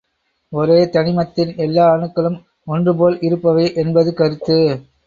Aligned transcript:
ஒரே 0.53 0.77
தனிமத்தின் 0.87 1.51
எல்லா 1.57 1.85
அணுக்களும் 1.91 2.39
ஒன்றுபோல் 2.67 3.17
இருப்பவை 3.21 3.67
என்பது 3.75 4.13
கருத்து. 4.13 4.59